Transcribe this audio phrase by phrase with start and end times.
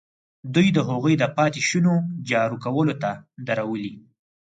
[0.53, 1.93] دوی د هغوی د پاتې شونو
[2.29, 3.11] جارو کولو ته
[3.47, 3.93] درولي.